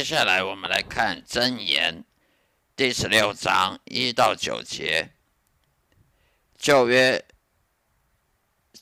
[0.00, 2.06] 接下来我们来看箴言
[2.74, 5.12] 第十六章一到九节。
[6.56, 7.22] 旧约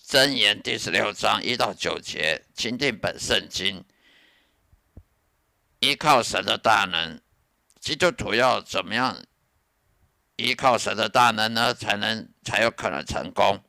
[0.07, 3.85] 箴言第十六章一到九节，钦定本圣经，
[5.81, 7.21] 依靠神的大能，
[7.81, 9.21] 基督徒要怎么样
[10.37, 11.75] 依靠神的大能呢？
[11.75, 13.61] 才能才有可能成功。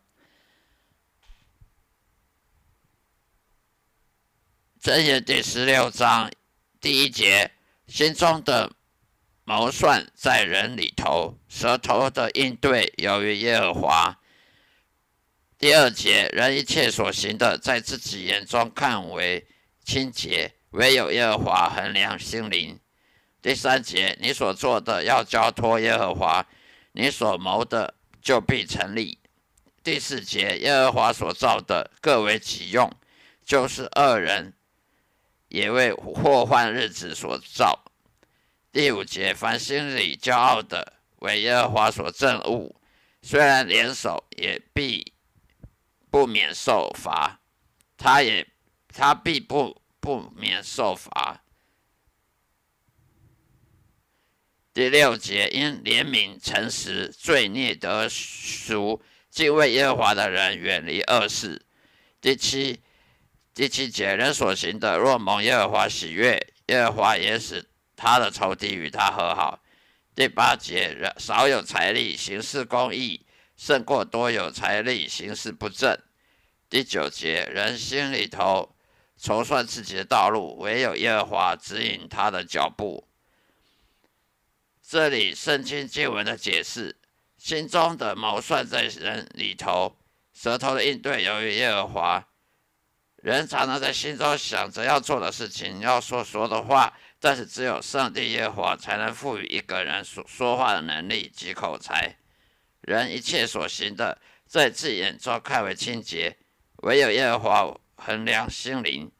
[4.80, 6.32] 箴言第十六章
[6.82, 7.52] 第一节：
[7.88, 8.72] 心中的
[9.44, 14.18] 谋算在人里头，舌头的应对由于耶和华。
[15.58, 19.46] 第二节：人一切所行的，在自己眼中看为
[19.84, 22.80] 清洁，唯有耶和华衡量心灵。
[23.42, 26.46] 第三节：你所做的要交托耶和华，
[26.94, 29.20] 你所谋的就必成立。
[29.84, 32.90] 第四节：耶和华所造的各为己用，
[33.44, 34.54] 就是恶人。
[35.50, 37.84] 也为祸患日子所造。
[38.72, 42.76] 第五节，凡心里骄傲的，为耶和华所憎恶，
[43.22, 45.12] 虽然联手，也必
[46.12, 47.40] 不免受罚。
[47.98, 48.48] 他也，
[48.88, 51.44] 他必不不免受罚。
[54.74, 61.64] 第六节，因怜悯诚实，罪孽得赎，敬畏耶和华的人远离恶事。
[62.22, 62.80] 第七。
[63.60, 69.62] 第七节，人所行的，若蒙耶和华喜悦，耶和华也使他的仇敌与他和好。
[70.16, 73.26] 第八节，人少有财力，行事公义，
[73.58, 76.00] 胜过多有财力，行事不正。
[76.70, 78.78] 第九节，人心里头
[79.18, 83.10] 筹算自己的道路，唯有耶和华指引他的脚步。
[84.82, 86.96] 这里圣经经文的解释：
[87.38, 89.98] 心中的谋算在人里头，
[90.34, 92.26] 舌头的应对由于耶和华。
[93.22, 102.16] 人常常在心中想着要做的事情，要说说的话，但是只有上帝耶和华才能赋予一个人说说话的能力及口才。
[102.82, 106.38] 人一切所行的，在自己眼中看为清洁，
[106.78, 109.12] 唯有耶和华衡量心灵。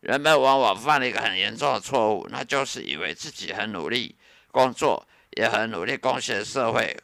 [0.00, 4.16] 人们往往犯了一个很严重的错误，那就是以为自己很努力
[4.50, 6.96] 工作，也很努力贡献社会，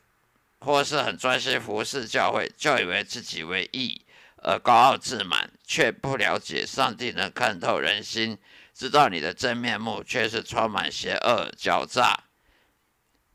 [0.58, 4.04] 或是很专心服侍教会，就以为自己为义。
[4.42, 8.36] 而高傲自满，却不了解上帝能看透人心，
[8.74, 12.24] 知道你的真面目却是充满邪恶狡诈。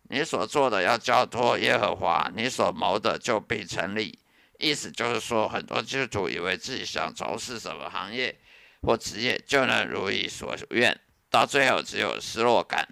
[0.09, 4.19] 你所做的要交托耶和华，你所谋的就必成立。
[4.59, 8.38] 意思就是说，很多基督徒以为自己想从事什么行业
[8.81, 12.85] 或职业就能如意所愿，到最后只有失落感。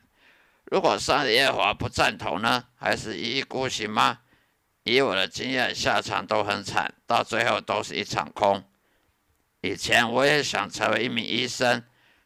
[0.71, 2.63] 如果上帝耶和华不赞同呢？
[2.77, 4.19] 还是一意孤行吗？
[4.83, 8.63] 以我的经验，下场都很惨，到最后都是一场空。
[9.63, 11.81] 以前我也想成为一名医生，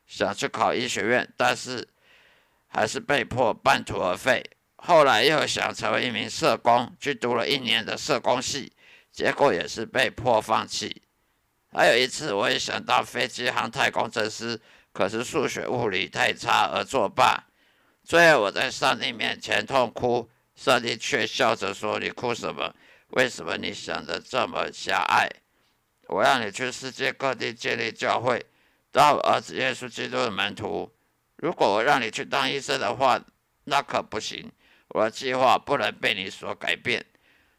[0.08, 1.88] 想去考医学院，但是
[2.66, 4.44] 还是被迫半途而废。
[4.78, 8.74] 后来又想成为一名社工，去读了一年的社工系，
[9.12, 11.04] 结果也是被迫放弃。
[11.72, 14.60] 还有一次，我也想当飞机航太工程师，
[14.92, 17.44] 可是数学物理太差而作罢。
[18.04, 20.28] 最后我在上帝面前痛哭。
[20.56, 22.74] 上帝却笑着说：“你哭什么？
[23.10, 25.30] 为什么你想的这么狭隘？
[26.08, 28.46] 我让你去世界各地建立教会，
[28.92, 30.92] 当儿子耶稣基督的门徒。
[31.38, 33.22] 如果我让你去当医生的话，
[33.66, 34.52] 那可不行。
[34.90, 37.06] 我的计划不能被你所改变，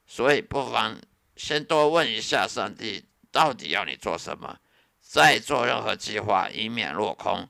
[0.06, 0.98] 所以不妨
[1.36, 4.58] 先多问一下上帝，到底要你做什么，
[5.00, 7.48] 再做任何计划，以免落空。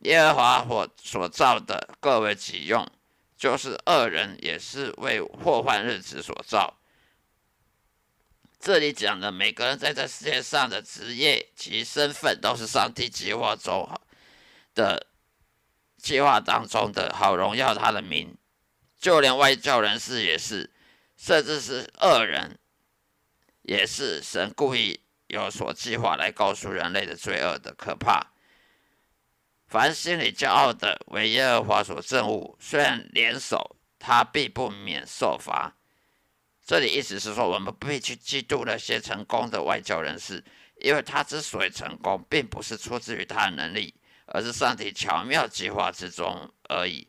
[0.00, 2.86] 耶和华所所造的各为己用。”
[3.38, 6.77] 就是恶人也是为祸患日子所造。
[8.58, 13.88] 这里讲的每个人在这世界上的职业及身份，都是上帝计划中
[14.74, 15.06] 的
[15.96, 18.36] 计划当中的好荣耀他的名。
[18.98, 20.70] 就连外教人士也是，
[21.16, 22.58] 甚至是恶人，
[23.62, 28.32] 也是神故意有所计划来告诉人类的罪恶的可怕。
[29.68, 32.56] 凡心里骄傲的，为耶和华所憎恶。
[32.58, 35.77] 虽然联手，他必不免受罚。
[36.68, 40.44] 这里意思是说，我们不必去嫉妒那些成功的外交人士，
[40.82, 43.94] 因为他之所以成功，并不是出自于他的能力，
[44.26, 47.08] 而是上帝巧妙计划之中而已。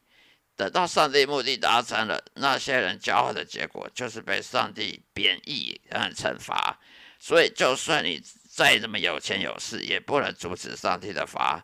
[0.55, 6.79] 等到上帝目的达成了，那些人骄傲的结果，就是被上帝贬义和惩罚。
[7.19, 11.61] 所以，就算你再怎么有钱有势，也不能阻止上帝的罚。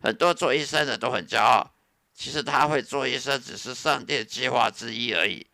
[0.00, 1.74] 很多做医生的都很骄傲，
[2.12, 5.46] 其实他会做医生只是上帝的计划之一而已。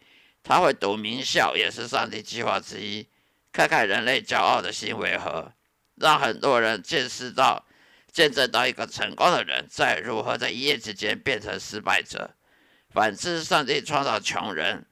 [0.44, 3.08] 他会读名校也是上帝计划之一。
[3.50, 5.52] 看看人类骄傲的心为何，
[5.96, 7.64] 让很多人见识到
[8.12, 12.30] 见证到一个成功的人在如何在一夜之间变成失败者。
[12.90, 14.84] 反之，上帝创造穷人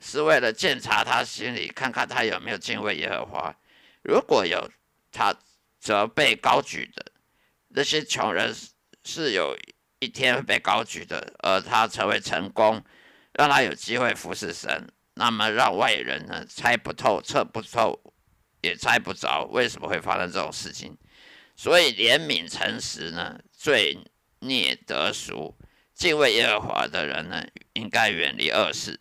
[0.00, 3.54] 是为了检查他心里，看看他有没有敬畏耶和华。
[4.02, 4.70] 如果有，
[5.12, 5.34] 他
[5.78, 7.04] 则被高举的。
[7.68, 8.54] 那些穷人
[9.04, 9.56] 是有
[9.98, 12.82] 一天被高举的，而他成为成功，
[13.38, 14.88] 让他有机会服侍神。
[15.14, 17.96] 那么，让外人呢猜不透、测不透，
[18.62, 20.98] 也猜不着为什么会发生这种事情。
[21.54, 23.96] 所以，怜悯、诚实呢，罪
[24.40, 25.56] 孽得赎，
[25.94, 28.98] 敬畏耶和华的人呢，应该远离恶事。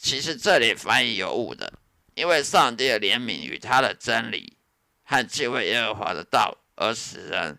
[0.00, 1.70] 其实这里翻译有误的，
[2.14, 4.56] 因为上帝的怜悯与他的真理
[5.04, 7.58] 和敬畏耶和华的道，而使人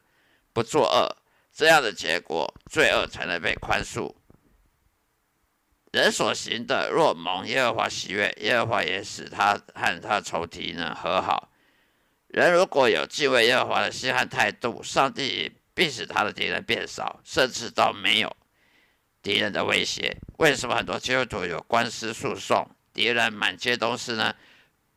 [0.52, 1.16] 不作恶，
[1.54, 4.16] 这样的结果，罪恶才能被宽恕。
[5.94, 11.52] 人所行的，若蒙耶和华喜悦，耶和华也使他和他仇敌呢和好。
[12.30, 18.36] 人如果有敬畏耶和华的心和态度，上帝必使他的敌人变少，甚至到没有
[19.22, 20.18] 敌人的威胁。
[20.40, 24.34] 为什么很多基督徒有官司诉讼，敌人满街都是呢？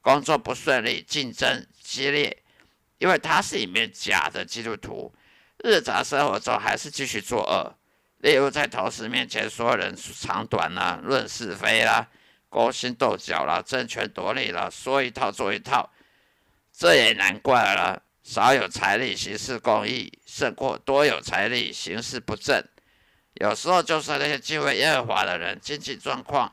[0.00, 2.42] 工作不顺利，竞争激烈，
[2.96, 5.12] 因为他是一面假的基督徒，
[5.62, 7.76] 日常生活中还是继续作恶。
[8.26, 12.08] 例如在同事面前说人长短啦，论是非啦，
[12.48, 15.88] 勾心斗角啦，争权夺利啦，说一套做一套。
[16.72, 22.60] 这也难怪了，少有财力行事公义，胜过多有财力行事不正。
[23.34, 26.52] 有时候，就算那些敬畏耶和华的人，经济状况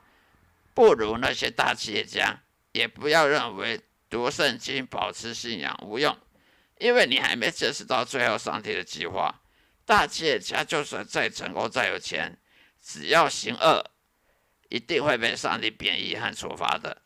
[0.76, 2.38] 不如那些大企业家，
[2.74, 3.82] 也不要认为
[4.12, 6.16] 读圣经、保持信仰无用，
[6.78, 9.40] 因为你还没见识到最后上帝的计划。
[9.86, 12.38] 大企业家就算再成功、再有钱，
[12.82, 13.84] 只要行恶，
[14.70, 17.02] 一定会被上帝贬义和处罚的。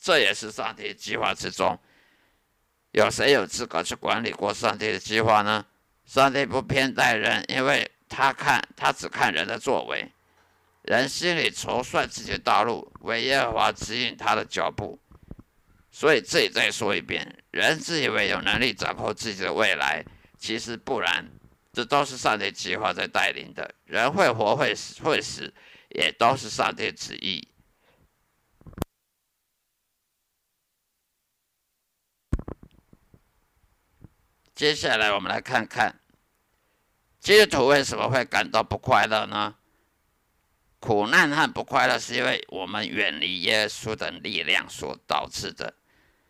[0.00, 1.78] 这也是上帝计划之中。
[2.92, 5.66] 有谁有资格去管理过上帝的计划呢？
[6.06, 10.12] 上帝不偏待人，因为他看他只看人的作为，
[10.82, 14.98] 人心里筹算自己的道路，为耶和华指引他的脚步。
[15.90, 20.04] 所以这里再说一遍：人自以为有能力掌控自己的未来，
[20.38, 21.26] 其实不然，
[21.74, 23.74] 这都是上帝计划在带领的。
[23.84, 25.52] 人会活会死会死，
[25.90, 27.48] 也都是上帝旨意。
[34.54, 36.00] 接下来，我们来看看
[37.18, 39.56] 基督徒为什么会感到不快乐呢？
[40.78, 45.74] 苦难和不快乐是因为我们远离耶稣的力量所导致的。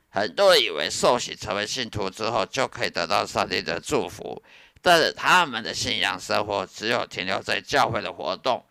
[0.08, 4.41] 很多人以为受洗成为信徒之后就可以得到上帝的祝福，
[4.84, 8.62] 但是他们的信仰生活只有停留在教会的活动，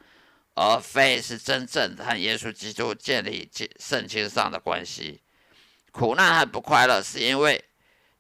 [0.54, 3.50] 而非是真正和耶稣基督建立
[3.80, 5.24] 圣经上的关系。
[5.92, 7.66] 苦难和不快乐是因为。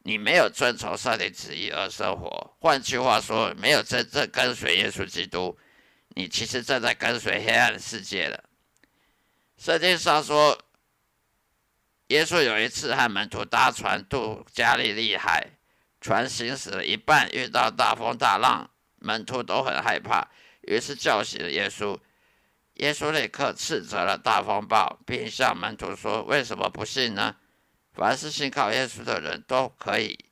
[0.05, 5.57] 你没有遵从上帝旨意而生活，换句话说，没有真正跟随耶稣基督，
[6.09, 8.43] 你其实正在跟随黑暗世界了。
[9.57, 10.59] 圣经上说，
[12.07, 15.47] 耶稣有一次和门徒搭船渡加利利海，
[16.03, 18.69] 船行驶了一半，遇到大风大浪，
[18.99, 20.27] 门徒都很害怕，
[20.63, 21.97] 于是叫醒了耶稣。
[22.73, 27.37] 耶稣立刻斥责了大风暴，并向门徒说：“为什么不信呢？”
[27.95, 30.25] 凡是信靠耶稣的人都可以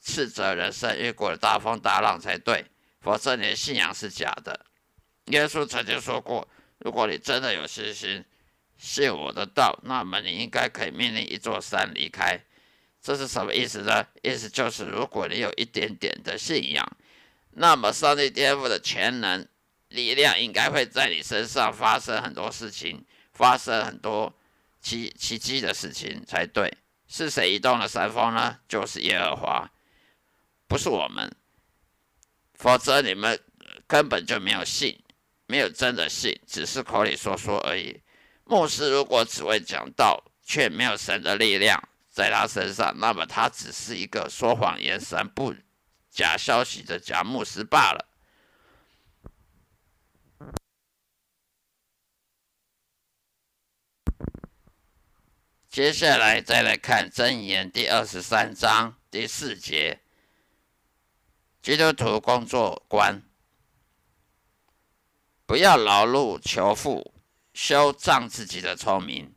[0.00, 2.64] 斥责人生越过了大风大浪才对，
[3.02, 4.64] 否则你的信仰是假的。
[5.26, 6.48] 耶稣曾经说过
[6.80, 8.24] ：“如果你真的有信心，
[8.78, 12.40] 信我的道，那么你应该可以命令一座山离开。”
[13.04, 14.02] 这是什么意思呢？
[14.22, 16.96] 意思就是，如果你有一点点的信仰，
[17.50, 19.46] 那么上帝天赋的全能
[19.88, 24.32] 力量应该会在你身上发生很多事情，发生很多
[24.80, 26.74] 奇奇迹的事情才对。
[27.06, 28.56] 是谁移动了山峰呢？
[28.66, 29.70] 就是耶和华，
[30.66, 31.30] 不是我们。
[32.54, 33.38] 否则你们
[33.86, 34.98] 根本就没有信，
[35.46, 38.00] 没有真的信，只是口里说说而已。
[38.44, 41.78] 牧师如果只会讲道，却没有神的力量
[42.14, 45.52] 在他身上，那么他只是一个说谎言、散布
[46.12, 48.06] 假消息的假牧师罢了。
[55.68, 60.00] 接下来再来看箴言第二十三章第四节：
[61.60, 63.20] 基督徒工作观，
[65.44, 67.12] 不要劳碌求富，
[67.52, 69.33] 修仗自己的聪明；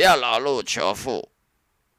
[0.00, 1.30] 不要劳碌求富，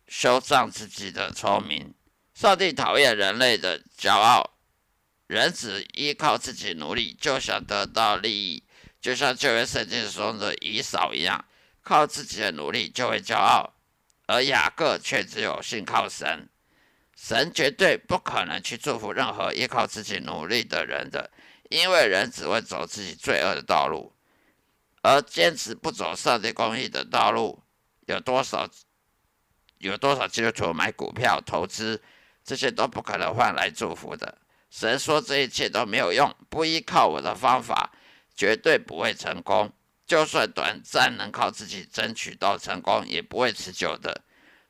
[0.07, 1.93] 修仗自己的聪明。
[2.33, 4.57] 上帝讨厌人类的骄傲，
[5.27, 8.63] 人只依靠自己努力就想得到利益，
[8.99, 11.45] 就像旧约圣经中的以扫一样。
[11.83, 13.71] 靠自己的努力就会骄傲，
[14.25, 16.49] 而雅各却只有信靠神。
[17.15, 21.29] 神绝对不可能去祝福任何依靠自己努力的人的，
[21.69, 24.11] 因为人只会走自己罪恶的道路，
[25.03, 27.60] 而坚持不走上帝公义的道路，
[28.11, 28.69] 有多少
[29.79, 32.01] 有多少基督徒买股票投资，
[32.43, 34.37] 这些都不可能换来祝福的。
[34.69, 37.91] 神说这一切都没有用，不依靠我的方法，
[38.35, 39.71] 绝对不会成功。
[40.05, 44.21] 就算短暂能靠自己争取到成功，也不会持久的。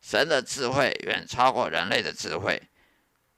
[0.02, 2.62] 神的智慧远超过人类的智慧，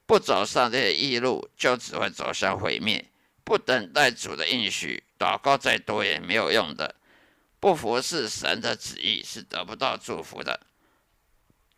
[0.06, 3.06] 不走上帝的义路，就只会走向毁灭。
[3.44, 6.96] 不等待主的应许，祷告再多也没有用的。
[7.64, 10.60] 不服侍神的旨意，是得不到祝福的。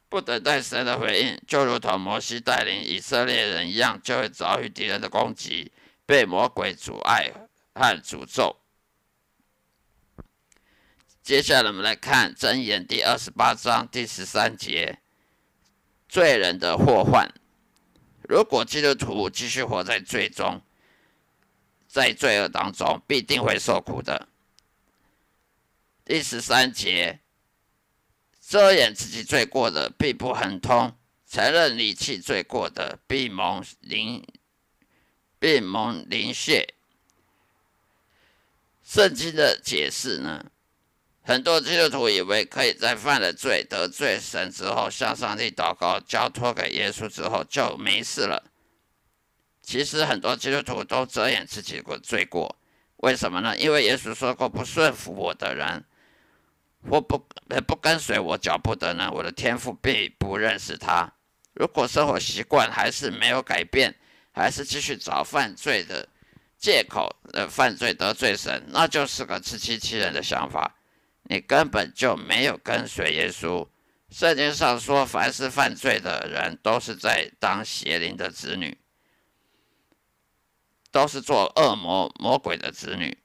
[0.10, 5.72] 不等待神的回应，就如同摩西带领以色列人一样，就会遭遇敌人的攻击，
[6.04, 7.32] 被魔鬼阻碍
[7.75, 8.58] 和诅咒。
[11.22, 14.98] 接下来，我们来看《箴言》第二十八章第十三节：
[16.10, 17.32] 罪人的祸患。
[18.27, 20.63] 如果基督徒继续活在罪中，
[21.88, 24.30] 在罪恶当中，必定会受苦的。
[26.06, 27.20] 第十三节：
[28.40, 30.92] 遮掩自己罪过的，必不亨通；
[31.28, 34.24] 承认离弃罪过的，必蒙灵，
[35.40, 36.76] 必蒙临谢。
[38.84, 40.46] 圣经的解释呢？
[41.24, 48.52] 很多基督徒以为可以在犯了罪、得罪神之后，向上帝祷告、交托给耶稣之后就没事了。
[49.64, 52.56] 其实很多基督徒都遮掩自己的罪过，
[52.98, 53.58] 为什么呢？
[53.58, 55.84] 因为耶稣说过：“不顺服我的人，
[56.89, 61.12] 或不呃不跟随我脚步的人，我的天赋并不认识他。”
[61.54, 63.96] 如果生活习惯还是没有改变，
[64.34, 66.06] 还是继续找犯罪的
[66.58, 70.75] 借口，呃，犯罪得罪神，那就是个自欺欺人的想法。
[71.24, 73.65] 你根本就没有跟随耶稣。
[74.10, 78.77] 圣经上说，凡是犯罪的人，都是在当邪灵的子女，
[80.92, 83.18] 都是做恶魔、魔鬼的子女。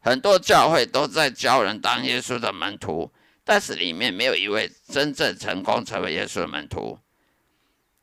[0.00, 3.12] 很多教会都在教人当耶稣的门徒，
[3.44, 6.98] 但是里面没有一位真正成功成为耶稣的门徒。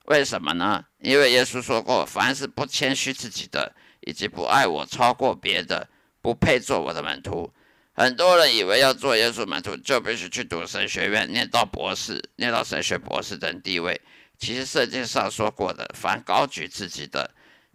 [0.06, 0.86] 为什么呢？
[1.00, 5.90] 因为耶稣说过，凡是不谦虚自己的，以及不爱我超过别的。
[6.22, 7.54] 不配做我的门徒。
[7.94, 14.02] 很多人以为要做耶稣门徒，就必须去读神学院，念到博士，念到神学博士等地位。
[14.40, 17.30] 其实圣经上说过的，凡高举自己的，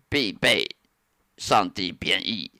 [0.08, 0.66] 必被
[1.36, 2.50] 上帝贬义；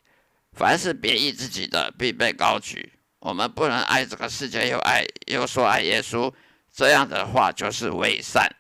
[0.53, 2.93] 凡是贬义自己的，必被高举。
[3.21, 6.33] 我们不能爱这个世界，又爱又说爱耶稣，
[6.73, 8.57] 这样的话就是伪善。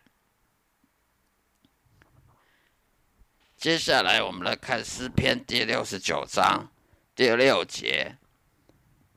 [3.56, 6.70] 接下来，我们来看诗篇第六十九章。
[7.14, 8.16] 第六节，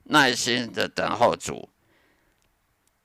[0.05, 1.69] 耐心的等候主，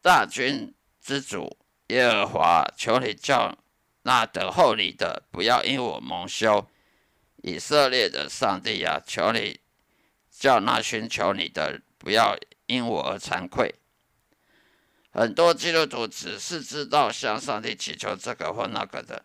[0.02, 1.56] 大军之主
[1.88, 3.56] 耶和华，求你叫
[4.02, 6.68] 那等候你的不要因我蒙羞。
[7.42, 9.60] 以色列的上帝啊，求你
[10.30, 13.74] 叫那寻求你的不要因我而惭愧。
[15.10, 19.24] 很多基督徒只是知道向上帝祈求这个或那个的，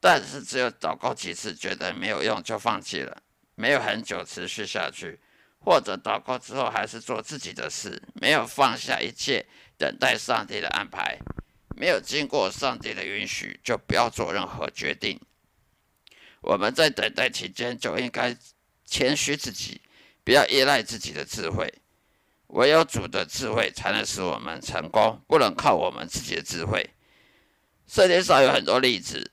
[0.00, 3.22] 但是只有祷告几次，觉得没有用就放弃了。
[3.54, 5.20] 没有很久持续下去，
[5.60, 9.46] 或者祷告之后还是做自己的事，没有放下一切，
[9.78, 11.16] 等待上帝的安排，
[11.76, 15.20] 没有经过上帝的允许，就不要做任何决定。
[16.46, 18.36] 我们在等待期间就应该
[18.84, 19.80] 谦虚自己，
[20.22, 21.72] 不要依赖自己的智慧，
[22.48, 26.88] 唯有主的智慧才能使我们成功，不能靠我们自己的智慧。
[27.86, 29.32] 世界上有很多例子，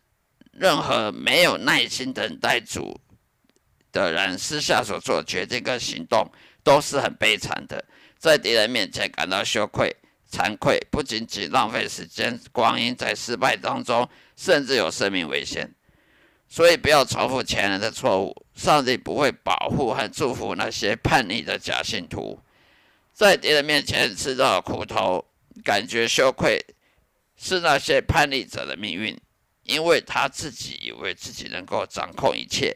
[0.51, 3.00] 任何没有耐心等待主。
[3.91, 6.25] 的人私下所做决定跟行动
[6.63, 7.84] 都是很悲惨的，
[8.18, 9.94] 在敌人面前感到羞愧、
[10.32, 15.70] 惭愧，不仅仅浪费时间光阴在失败当中，甚至有生命危险。
[16.51, 18.46] 所以不要重复前人的错误。
[18.55, 22.38] 上帝不会保护和祝福那些叛逆的假信徒，
[23.13, 25.24] 在敌人面前吃到苦头、
[25.63, 26.63] 感觉羞愧，
[27.38, 29.17] 是那些叛逆者的命运，
[29.63, 32.75] 因为他自己以为自己能够掌控一切。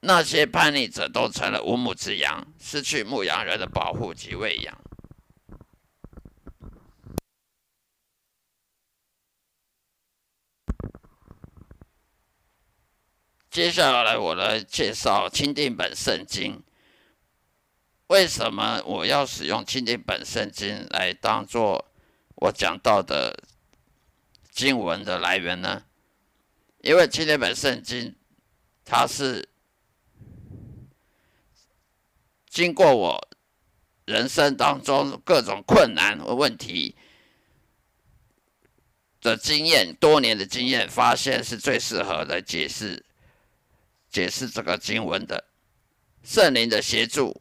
[0.00, 4.76] 那些叛逆者都成了无母之羊，失去牧羊人的保护及喂养。
[13.50, 16.62] 接下来，我来介绍钦定本圣经。
[18.06, 21.84] 为什么我要使用钦定本圣经来当做
[22.36, 23.36] 我讲到的
[24.52, 25.82] 经文的来源呢？
[26.82, 28.14] 因为钦定本圣经，
[28.84, 29.48] 它是。
[32.48, 33.28] 经过我
[34.04, 36.96] 人生当中各种困难和问题，
[39.20, 43.04] 的经验，多年的经验，发现是最适合的解释
[44.10, 45.44] 解释这个经文的。
[46.22, 47.40] 圣灵的协助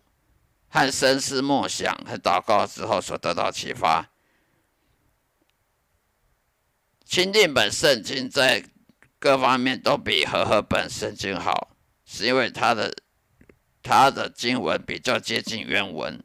[0.70, 4.10] 和深思默想和祷告之后所得到启发。
[7.04, 8.64] 钦定本圣经在
[9.18, 12.96] 各方面都比和合本圣经好，是因为它的
[13.82, 16.24] 它的经文比较接近原文，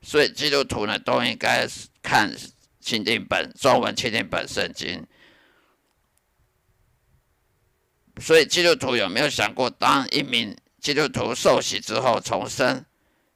[0.00, 1.66] 所以基督徒呢都应该
[2.00, 2.32] 看
[2.80, 5.06] 钦定本中文钦定本圣经。
[8.20, 12.84] 所以基督徒有没有想过，当一名基督徒受洗之后重生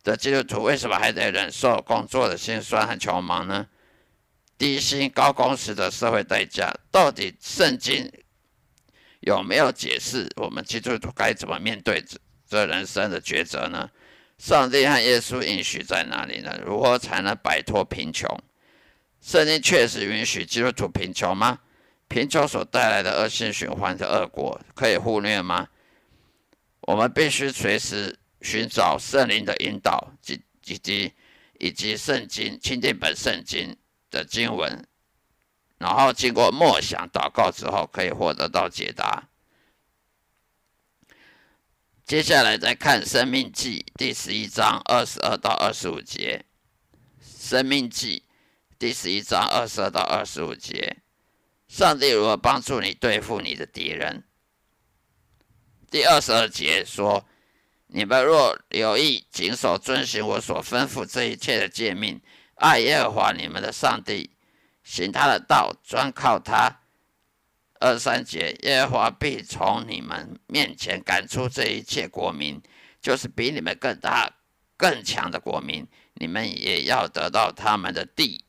[0.02, 3.66] 的基督徒，为什么还得忍受工作的辛酸和穷忙呢？
[4.58, 8.10] 低薪高工时的社会代价，到底圣经
[9.20, 10.28] 有没有解释？
[10.36, 12.18] 我们基督徒该怎么面对这
[12.48, 13.90] 这人生的抉择呢？
[14.38, 16.58] 上帝和耶稣允许在哪里呢？
[16.64, 18.28] 如何才能摆脱贫穷？
[19.20, 21.58] 圣经确实允许基督徒贫穷吗？
[22.08, 25.68] 贫穷所带来的恶性循环的恶果可以忽略吗？
[26.80, 31.12] 我们必须随时寻找圣灵的引导及以及
[31.58, 33.76] 以及圣经钦定本圣经。
[34.08, 34.86] 的经文，
[35.78, 39.28] 然后经过默想、祷告之后，可以获得到解答。
[42.04, 46.44] 接下来再看《生命记》第十一章二十二到二十五节，
[47.48, 48.22] 《生命记》
[48.78, 50.98] 第十一章二十二到二十五节，
[51.76, 54.24] 上帝如何帮助你对付你的敌人？
[55.90, 57.28] 第二十二节说
[57.88, 62.18] ：“你们若留意谨守遵行我所吩咐这一切的诫命。”
[62.56, 64.30] 爱耶和华你们的上帝，
[64.82, 66.80] 行他的道，专靠他。
[67.78, 72.58] 二三节，耶和华必从你们面前赶出这一切国民，
[73.02, 74.34] 就是比你们更大、
[74.78, 78.45] 更强的国民，你们也要得到他们的地。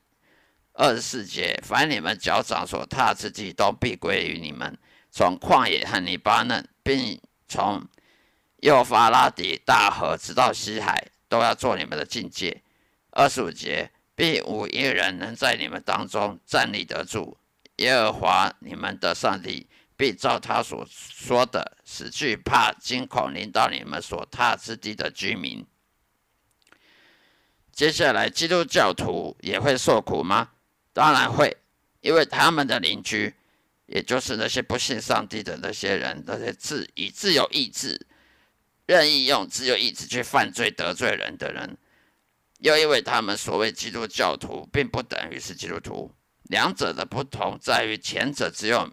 [0.77, 4.77] 二十四节，凡你们脚掌所踏之地，都必归于你们。
[5.11, 7.83] 从旷野和黎巴嫩，并从
[8.61, 12.63] 幼发拉底大河直到西海，都要做你们的境界。
[13.11, 13.91] 二十五节。
[14.17, 17.37] 必无一人能在你们当中站立得住。
[17.75, 25.63] 耶和华你们的上帝必照他所说的，使惧怕惊恐临到你们所踏之地的居民。
[27.71, 30.49] 接下来，基督教徒也会受苦吗？
[30.97, 31.55] 当然会，
[32.01, 33.31] 因为他们的邻居，
[33.85, 38.07] 也就是那些不信上帝的那些人，那些自以自由意志、
[38.87, 41.77] 任意用自由意志去犯罪得罪人的人。
[42.61, 46.11] 又因为他们所谓基督教徒，并不等于是基督徒。
[46.45, 48.91] 两者的不同在于，前者只有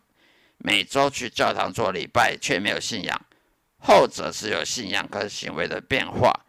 [0.59, 3.19] 每周去教堂做礼拜，却没有信仰；
[3.79, 6.45] 后者是有信仰跟行为的变化。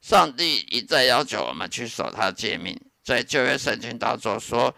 [0.00, 4.74] 上帝一再要求我们去守他的诫命，在旧约圣经当中说：“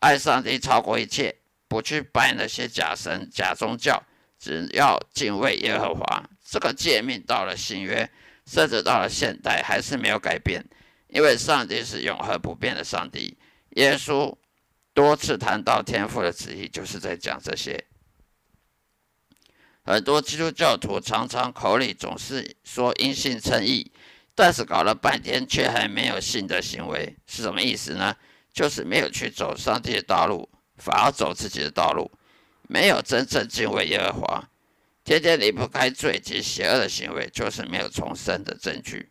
[0.00, 1.36] 爱上帝超过一切，
[1.68, 4.02] 不去拜那些假神、假宗教，
[4.38, 8.10] 只要敬畏耶和华。”这个诫命到了新约。
[8.50, 10.64] 甚至到了现代还是没有改变，
[11.08, 13.36] 因为上帝是永恒不变的上帝。
[13.72, 14.34] 耶稣
[14.94, 17.84] 多次谈到天父的旨意，就是在讲这些。
[19.84, 23.92] 很多基督教徒常常口里总是说因信称义，
[24.38, 28.14] 但是搞了半天却还没有信的行为，是什么意思呢？
[28.52, 32.08] 就是没有去走上帝的道路，反而走自己的道路，
[32.68, 34.48] 没有真正敬畏耶和华。
[35.02, 39.10] 天天离不开罪及邪恶的行为，就是没有重生的证据。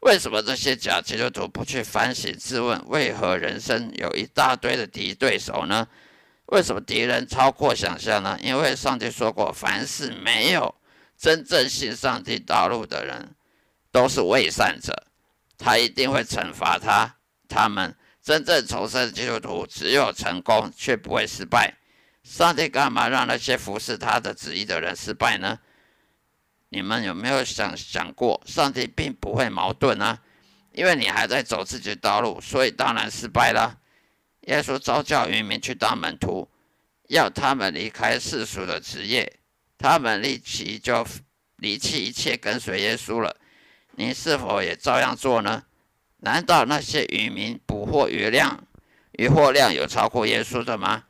[0.00, 2.82] 为什么这些假基督徒不去反省自问？
[2.88, 5.86] 为何人生有一大堆的敌对手呢？
[6.46, 8.38] 为什么敌人超过想象呢？
[8.40, 10.74] 因为上帝说过，凡是没有
[11.18, 13.28] 真正信上帝道路的人，
[13.98, 14.94] 都是伪善者，
[15.58, 17.16] 他一定会惩罚他。
[17.48, 21.74] 他们真正重生的基督徒，只有成功，却不会失败。
[22.22, 25.58] 上帝干嘛让那些服侍他的旨意的人失败呢？
[26.68, 30.16] 你们有没有想想过，上帝并不会矛盾啊？
[30.70, 33.80] 因为你还在走自己的道路，所以当然失败了。
[34.42, 36.48] 耶稣召教渔民去当门徒，
[37.08, 39.40] 要他们离开世俗的职业，
[39.76, 41.04] 他们立即就
[41.56, 43.36] 离弃一切跟随耶稣了。
[43.98, 45.64] 你是否也照样做呢？
[46.18, 48.64] 难道那些渔民捕获鱼量、
[49.14, 51.02] 渔获量有超过耶稣的吗？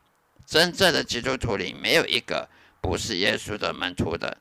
[0.46, 2.48] 真正的基督徒里没有一个
[2.80, 4.38] 不是耶稣的门徒的，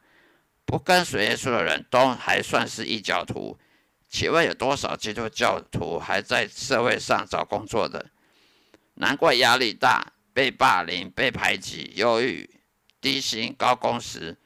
[0.64, 3.60] 不跟随耶稣的人都还算是异教徒。
[4.08, 8.06] 请问有多少基督教徒还在社会上找工作的？
[8.94, 12.50] 难怪压力大，被霸凌、被排挤、忧郁、
[13.02, 14.38] 低薪、高工时，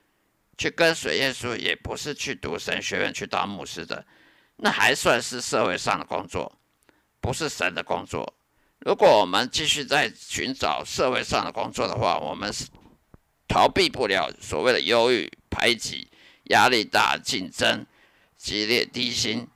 [0.61, 4.05] 去跟随耶稣也不是去读神学院去当牧师的，
[4.57, 6.55] 那还算是社会上的工作，
[7.19, 8.31] 不是神的工作。
[8.81, 12.67] 如果我们继续在寻找社会上的工作的话，我们是
[13.47, 16.07] 逃避不了所谓的忧郁、排挤、
[16.51, 17.83] 压力大、竞争
[18.37, 19.47] 激烈、低薪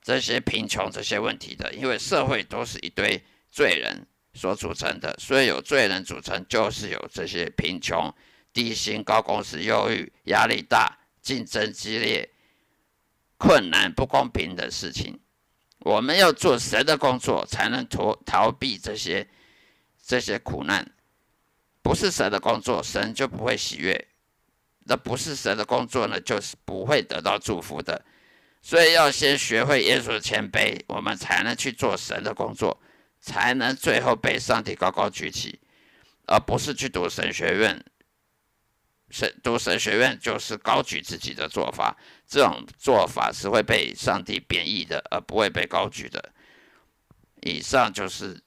[0.00, 1.74] 这些贫穷这些问题的。
[1.74, 8.14] 因为社会都是一堆罪人所组成的，所以有罪人组成，就是有这些贫穷、
[8.52, 12.28] 低薪、高工时、忧郁、压力大、竞争激烈、
[13.36, 15.18] 困难、不公平的事情。
[15.80, 19.26] 我们要做神的工作，才能逃逃避这些
[20.04, 20.90] 这些苦难。
[21.82, 24.08] 不是神的工作，神就不会喜悦。
[24.84, 28.04] 那不是神的工作呢，就是不会得到祝福的。
[28.60, 32.78] 所以要先学会耶稣的谦卑，我们才能去做神的工作，
[33.20, 35.58] 才能最后被上帝高高举起，
[36.26, 37.82] 而不是去读神学院。
[39.10, 41.96] 神读神学院就是高举自己的做法，
[42.26, 46.32] 这种做法是会被上帝贬义的，而不会被高举的。
[47.42, 48.40] 以上就是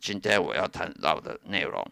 [0.00, 1.86] 今天我要谈到的内容。